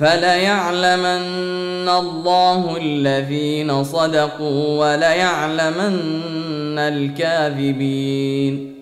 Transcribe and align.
فليعلمن 0.00 1.88
الله 1.88 2.76
الذين 2.82 3.84
صدقوا 3.84 4.78
وليعلمن 4.78 6.78
الكاذبين 6.78 8.74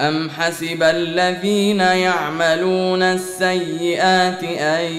ام 0.00 0.30
حسب 0.30 0.82
الذين 0.82 1.80
يعملون 1.80 3.02
السيئات 3.02 4.44
ان 4.44 4.92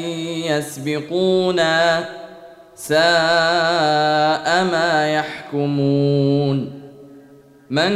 يسبقونا 0.45 2.05
ساء 2.75 2.99
ما 4.71 5.13
يحكمون 5.13 6.81
من 7.69 7.91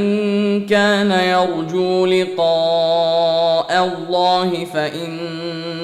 كان 0.65 1.11
يرجو 1.11 2.05
لقاء 2.05 3.85
الله 3.85 4.65
فان 4.65 5.17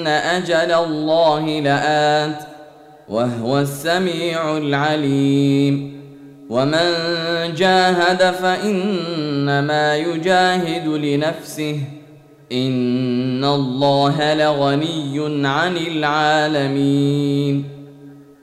أن 0.06 0.42
أجل 0.42 0.72
الله 0.72 1.60
لآت 1.60 2.38
وهو 3.08 3.58
السميع 3.58 4.56
العليم. 4.56 6.02
ومن 6.50 6.88
جاهد 7.56 8.34
فإنما 8.34 9.96
يجاهد 9.96 10.88
لنفسه. 10.88 11.78
إن 12.52 13.44
الله 13.44 14.34
لغني 14.34 15.46
عن 15.48 15.76
العالمين. 15.76 17.64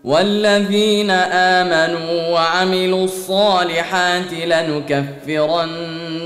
والذين 0.04 1.12
آمنوا 1.12 2.30
وعملوا 2.30 3.04
الصالحات 3.04 4.34
لنكفرن 4.34 5.70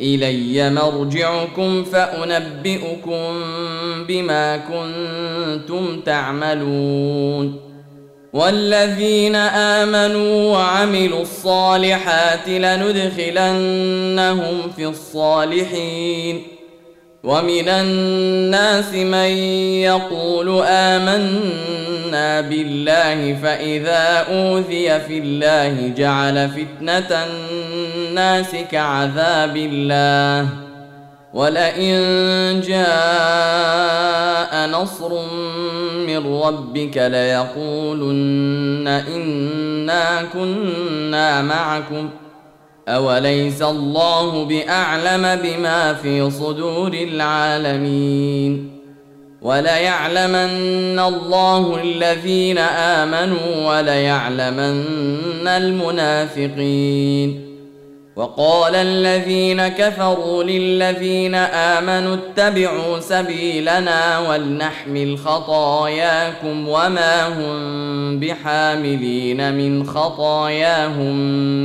إلي 0.00 0.70
مرجعكم 0.70 1.84
فأنبئكم 1.84 3.42
بما 4.08 4.56
كنتم 4.56 6.00
تعملون. 6.00 7.60
والذين 8.32 9.36
آمنوا 9.36 10.52
وعملوا 10.52 11.22
الصالحات 11.22 12.48
لندخلنهم 12.48 14.54
في 14.76 14.86
الصالحين. 14.86 16.42
ومن 17.24 17.68
الناس 17.68 18.94
من 18.94 19.30
يقول 19.84 20.62
آمنا 20.66 22.40
بالله 22.40 23.36
فإذا 23.42 24.26
أوذي 24.30 25.00
في 25.00 25.18
الله 25.18 25.92
جعل 25.96 26.48
فتنة 26.48 27.26
الناس 28.10 28.56
كعذاب 28.70 29.56
الله. 29.56 30.48
ولئن 31.34 32.60
جاء 32.60 34.68
نصر 34.68 35.10
من 36.06 36.42
ربك 36.42 36.96
ليقولن 36.96 38.88
انا 38.88 40.22
كنا 40.22 41.42
معكم 41.42 42.08
ۖ. 42.08 42.12
اوليس 42.88 43.62
الله 43.62 44.44
باعلم 44.44 45.40
بما 45.42 45.94
في 45.94 46.30
صدور 46.30 46.92
العالمين. 46.92 48.80
وليعلمن 49.42 50.98
الله 50.98 51.82
الذين 51.82 52.58
امنوا 52.58 53.78
وليعلمن 53.78 55.48
المنافقين. 55.48 57.49
وقال 58.16 58.74
الذين 58.74 59.68
كفروا 59.68 60.42
للذين 60.42 61.34
آمنوا 61.34 62.14
اتبعوا 62.14 63.00
سبيلنا 63.00 64.18
ولنحمل 64.18 65.18
خطاياكم 65.18 66.68
وما 66.68 67.28
هم 67.28 68.20
بحاملين 68.20 69.54
من 69.54 69.84
خطاياهم 69.84 71.16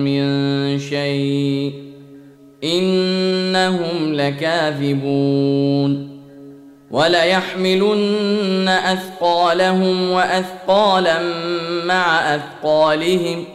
من 0.03 0.79
شيء 0.79 1.73
إنهم 2.63 4.13
لكاذبون 4.13 6.15
وليحملن 6.91 8.67
أثقالهم 8.67 10.11
وأثقالا 10.11 11.19
مع 11.85 12.35
أثقالهم 12.35 13.54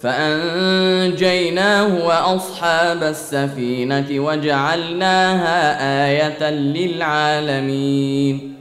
فأنجيناه 0.00 2.06
وأصحاب 2.06 3.02
السفينة 3.02 4.06
وجعلناها 4.10 5.60
آية 6.06 6.50
للعالمين. 6.50 8.54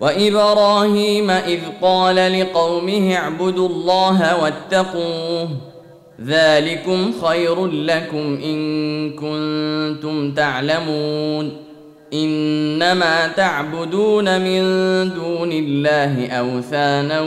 وإبراهيم 0.00 1.30
إذ 1.30 1.60
قال 1.82 2.40
لقومه 2.40 3.14
اعبدوا 3.14 3.68
الله 3.68 4.42
واتقوه 4.42 5.48
ذلكم 6.26 7.12
خير 7.22 7.66
لكم 7.66 8.40
إن 8.44 9.10
كنتم 9.10 10.34
تعلمون. 10.34 11.56
إنما 12.14 13.28
تعبدون 13.28 14.40
من 14.40 14.60
دون 15.14 15.52
الله 15.52 16.28
أوثانا 16.28 17.20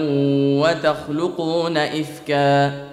وتخلقون 0.62 1.78
إفكا. 1.78 2.87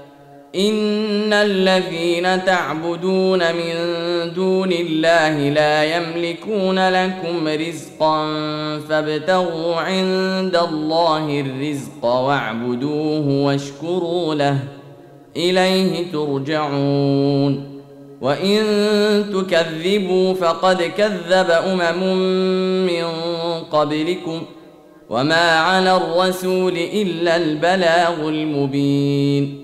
إن 0.55 1.33
الذين 1.33 2.45
تعبدون 2.45 3.39
من 3.39 3.75
دون 4.35 4.73
الله 4.73 5.49
لا 5.49 5.97
يملكون 5.97 6.89
لكم 6.89 7.49
رزقا 7.49 8.27
فابتغوا 8.89 9.77
عند 9.77 10.57
الله 10.57 11.41
الرزق 11.41 12.05
واعبدوه 12.05 13.45
واشكروا 13.45 14.35
له 14.35 14.59
إليه 15.37 16.13
ترجعون. 16.13 17.81
وإن 18.21 18.63
تكذبوا 19.33 20.35
فقد 20.35 20.83
كذب 20.83 21.51
أمم 21.51 22.17
من 22.87 23.05
قبلكم 23.73 24.43
وما 25.11 25.51
على 25.51 25.97
الرسول 25.97 26.77
إلا 26.77 27.37
البلاغ 27.37 28.29
المبين. 28.29 29.64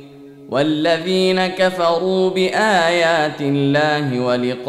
والذين 0.51 1.47
كفروا 1.47 2.29
بآيات 2.29 3.41
الله 3.41 4.19
ولقائه 4.19 4.65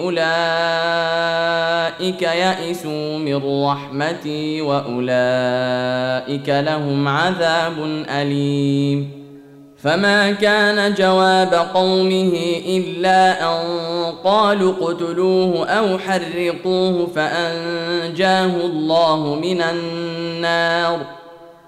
أولئك 0.00 0.22
يئسوا 2.22 3.18
من 3.18 3.64
رحمتي 3.64 4.60
وأولئك 4.60 6.48
لهم 6.48 7.08
عذاب 7.08 8.04
أليم. 8.10 9.10
فما 9.76 10.30
كان 10.30 10.94
جواب 10.94 11.54
قومه 11.74 12.32
إلا 12.66 13.42
أن 13.42 13.64
قالوا 14.24 14.72
اقتلوه 14.72 15.66
أو 15.68 15.98
حرقوه 15.98 17.06
فأنجاه 17.14 18.56
الله 18.56 19.34
من 19.42 19.62
النار. 19.62 21.19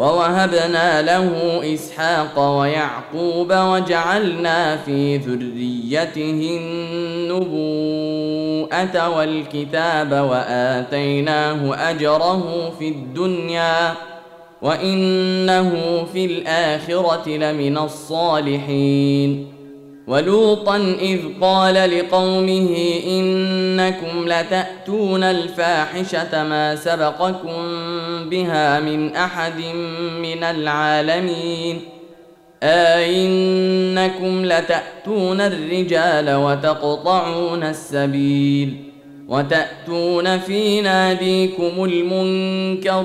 ووهبنا 0.00 1.02
له 1.02 1.60
إسحاق 1.74 2.58
ويعقوب 2.58 3.52
وجعلنا 3.52 4.76
في 4.76 5.16
ذريته 5.16 6.58
النبوءة 7.30 9.08
والكتاب 9.16 10.12
وآتيناه 10.12 11.90
أجره 11.90 12.72
في 12.78 12.88
الدنيا 12.88 13.94
وإنه 14.62 15.72
في 16.12 16.24
الآخرة 16.24 17.28
لمن 17.28 17.78
الصالحين. 17.78 19.49
ولوطا 20.10 20.76
إذ 21.00 21.20
قال 21.40 21.98
لقومه 21.98 23.00
إنكم 23.06 24.28
لتأتون 24.28 25.22
الفاحشة 25.22 26.44
ما 26.44 26.76
سبقكم 26.76 27.54
بها 28.30 28.80
من 28.80 29.16
أحد 29.16 29.60
من 30.22 30.44
العالمين. 30.44 31.80
أئنكم 32.62 34.44
لتأتون 34.44 35.40
الرجال 35.40 36.34
وتقطعون 36.34 37.62
السبيل 37.62 38.76
وتأتون 39.28 40.38
في 40.38 40.80
ناديكم 40.80 41.84
المنكر 41.84 43.04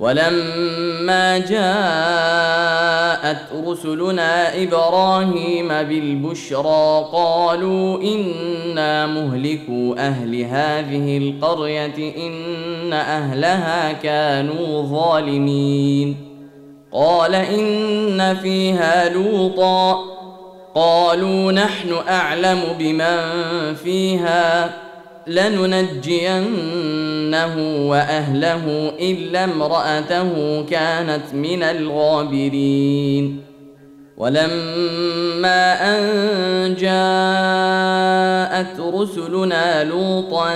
ولما 0.00 1.38
جاءت 1.38 3.38
رسلنا 3.66 4.62
إبراهيم 4.62 5.68
بالبشرى 5.68 7.06
قالوا 7.12 8.02
إنا 8.02 9.06
مهلكو 9.06 9.94
أهل 9.98 10.44
هذه 10.44 11.18
القرية 11.18 12.26
إن 12.26 12.92
أهلها 12.92 13.92
كانوا 13.92 14.82
ظالمين. 14.82 16.16
قال 16.92 17.34
إن 17.34 18.36
فيها 18.36 19.08
لوطا. 19.08 20.04
قالوا 20.74 21.52
نحن 21.52 21.94
أعلم 22.08 22.60
بمن 22.78 23.16
فيها. 23.74 24.85
لننجينه 25.26 26.46
وأهله 27.88 28.92
إلا 29.00 29.44
امرأته 29.44 30.62
كانت 30.62 31.34
من 31.34 31.62
الغابرين. 31.62 33.42
ولما 34.16 35.62
أن 35.82 36.74
جاءت 36.74 38.80
رسلنا 38.80 39.84
لوطا 39.84 40.50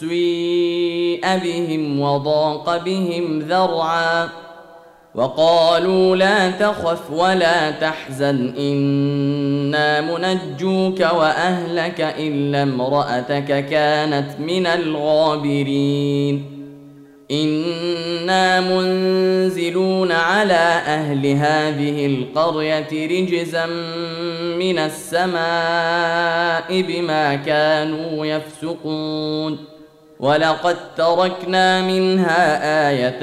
سيء 0.00 1.38
بهم 1.44 2.00
وضاق 2.00 2.84
بهم 2.84 3.38
ذرعا 3.38 4.28
وقالوا 5.14 6.16
لا 6.16 6.50
تخف 6.50 7.10
ولا 7.10 7.70
تحزن 7.70 8.54
إنا 8.58 10.00
منجوك 10.00 11.00
وأهلك 11.00 12.00
إلا 12.18 12.62
امرأتك 12.62 13.66
كانت 13.66 14.40
من 14.40 14.66
الغابرين. 14.66 16.58
إنا 17.30 18.60
منزلون 18.60 20.12
على 20.12 20.82
أهل 20.86 21.26
هذه 21.26 22.06
القرية 22.06 22.88
رجزا 22.92 23.66
من 24.58 24.78
السماء 24.78 26.82
بما 26.82 27.34
كانوا 27.34 28.26
يفسقون. 28.26 29.77
ولقد 30.20 30.76
تركنا 30.96 31.82
منها 31.82 32.88
آية 32.90 33.20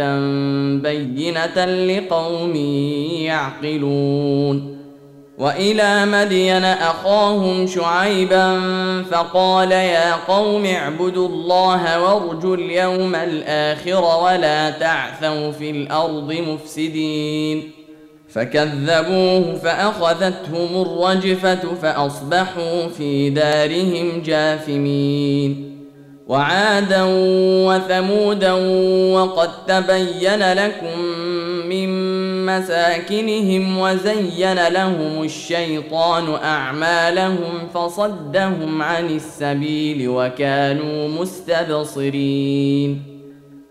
بينة 0.78 1.66
لقوم 1.66 2.56
يعقلون. 3.25 4.75
وإلى 5.38 6.06
مدين 6.06 6.64
أخاهم 6.66 7.68
شعيبا 7.68 8.62
فقال 9.12 9.72
يا 9.72 10.16
قوم 10.16 10.66
اعبدوا 10.66 11.28
الله 11.28 12.04
وارجوا 12.04 12.56
اليوم 12.56 13.16
الآخر 13.16 14.24
ولا 14.24 14.70
تعثوا 14.70 15.52
في 15.52 15.70
الأرض 15.70 16.34
مفسدين. 16.34 17.72
فكذبوه 18.30 19.56
فأخذتهم 19.56 20.82
الرجفة 20.82 21.75
فأصبحوا 21.82 22.88
في 22.98 23.30
دارهم 23.30 24.22
جاثمين. 24.25 25.75
وعادا 26.27 27.03
وثمودا 27.67 28.51
وقد 29.13 29.50
تبين 29.67 30.53
لكم 30.53 31.00
من 31.70 31.89
مساكنهم 32.46 33.77
وزين 33.79 34.67
لهم 34.67 35.24
الشيطان 35.24 36.36
أعمالهم 36.44 37.67
فصدهم 37.74 38.82
عن 38.82 39.05
السبيل 39.05 40.10
وكانوا 40.10 41.08
مستبصرين 41.08 43.01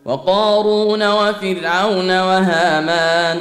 وقارون 0.04 1.08
وفرعون 1.08 2.11
وهامان 2.20 3.40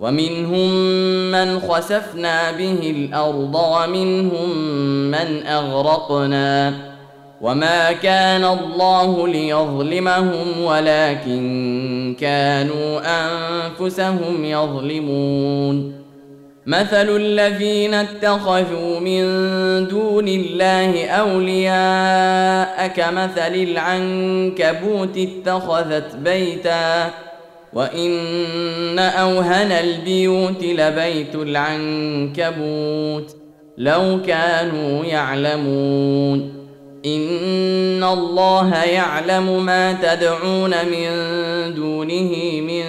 ومنهم 0.00 0.70
من 1.30 1.60
خسفنا 1.60 2.50
به 2.50 2.94
الأرض 2.96 3.54
ومنهم 3.54 4.58
من 5.10 5.46
أغرقنا. 5.46 6.72
وما 7.40 7.92
كان 7.92 8.44
الله 8.44 9.28
ليظلمهم 9.28 10.62
ولكن 10.64 12.16
كانوا 12.20 13.00
أنفسهم 13.06 14.44
يظلمون. 14.44 16.06
مثل 16.66 17.16
الذين 17.16 17.94
اتخذوا 17.94 19.00
من 19.00 19.22
دون 19.88 20.28
الله 20.28 21.06
أولياء 21.06 22.86
كمثل 22.88 23.54
العنكبوت 23.54 25.18
اتخذت 25.18 26.16
بيتا 26.16 27.10
وان 27.76 28.98
اوهن 28.98 29.72
البيوت 29.72 30.62
لبيت 30.62 31.34
العنكبوت 31.34 33.36
لو 33.78 34.20
كانوا 34.26 35.04
يعلمون 35.04 36.54
ان 37.06 38.04
الله 38.04 38.84
يعلم 38.84 39.64
ما 39.64 39.92
تدعون 39.92 40.70
من 40.70 41.08
دونه 41.74 42.60
من 42.60 42.84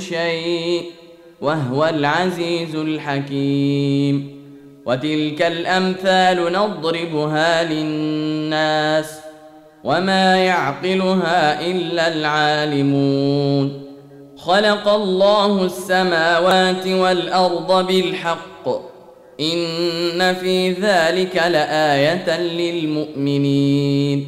شيء 0.00 0.82
وهو 1.40 1.86
العزيز 1.86 2.74
الحكيم 2.74 4.40
وتلك 4.86 5.42
الامثال 5.42 6.52
نضربها 6.52 7.64
للناس 7.64 9.10
وما 9.84 10.36
يعقلها 10.36 11.70
الا 11.70 12.08
العالمون 12.08 13.89
خلق 14.44 14.88
الله 14.88 15.64
السماوات 15.64 16.86
والأرض 16.86 17.86
بالحق. 17.86 18.68
إن 19.40 20.34
في 20.34 20.72
ذلك 20.72 21.36
لآية 21.36 22.40
للمؤمنين. 22.40 24.26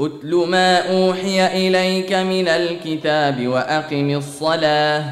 اتل 0.00 0.34
ما 0.48 0.78
أوحي 0.78 1.68
إليك 1.68 2.12
من 2.12 2.48
الكتاب 2.48 3.46
وأقم 3.46 4.16
الصلاة. 4.16 5.04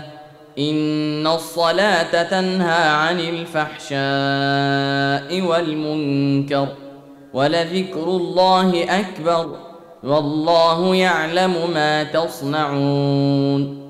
إن 0.59 1.27
الصلاة 1.27 2.23
تنهى 2.23 2.89
عن 2.89 3.21
الفحشاء 3.21 4.01
والمنكر 5.41 6.69
ولذكر 7.35 8.05
الله 8.05 8.85
أكبر. 9.01 9.57
والله 10.05 10.95
يعلم 10.95 11.55
ما 11.75 12.03
تصنعون. 12.03 13.90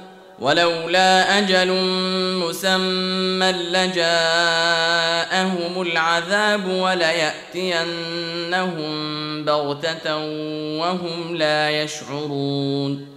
ولولا 0.41 1.37
أجل 1.39 1.71
مسمى 2.47 3.51
لجاءهم 3.51 4.21
العذاب 5.81 6.67
وليأتينهم 6.67 7.91
بغتة 9.45 10.17
وهم 10.79 11.35
لا 11.35 11.83
يشعرون. 11.83 13.07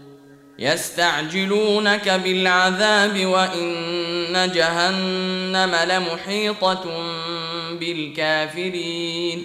يستعجلونك 0.59 2.09
بالعذاب 2.09 3.27
وإن 3.27 4.51
جهنم 4.55 5.75
لمحيطة 5.75 6.85
بالكافرين. 7.81 9.45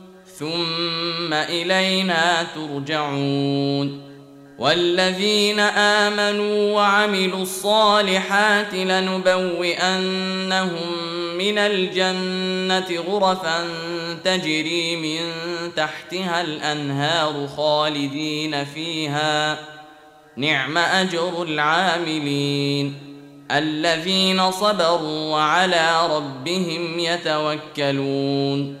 ثم 0.41 1.33
إلينا 1.33 2.47
ترجعون 2.55 4.01
والذين 4.59 5.59
آمنوا 5.59 6.73
وعملوا 6.75 7.41
الصالحات 7.41 8.73
لنبوئنهم 8.73 10.11
من 11.37 11.57
الجنة 11.57 13.01
غرفا 13.07 13.67
تجري 14.23 14.95
من 14.95 15.19
تحتها 15.75 16.41
الأنهار 16.41 17.47
خالدين 17.57 18.65
فيها. 18.65 19.59
نعم 20.37 20.77
أجر 20.77 21.43
العاملين 21.43 22.93
الذين 23.51 24.51
صبروا 24.51 25.31
وعلى 25.31 26.07
ربهم 26.15 26.99
يتوكلون. 26.99 28.80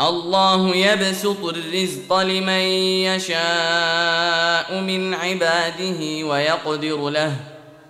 الله 0.00 0.76
يبسط 0.76 1.44
الرزق 1.44 2.16
لمن 2.18 2.62
يشاء 3.06 4.80
من 4.80 5.14
عباده 5.14 6.26
ويقدر 6.26 7.08
له. 7.10 7.36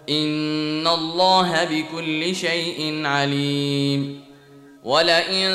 إن 0.08 0.86
الله 0.86 1.64
بكل 1.64 2.36
شيء 2.36 3.06
عليم. 3.06 4.32
ولئن 4.84 5.50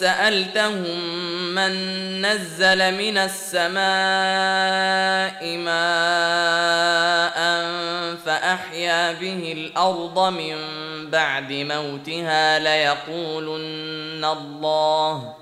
سألتهم 0.00 0.98
من 1.54 1.72
نزل 2.26 2.94
من 2.94 3.18
السماء 3.18 3.76
ماء 5.56 7.38
فأحيا 8.24 9.12
به 9.12 9.52
الأرض 9.52 10.18
من 10.18 10.56
بعد 11.10 11.52
موتها 11.52 12.58
ليقولن 12.58 14.24
الله 14.24 15.41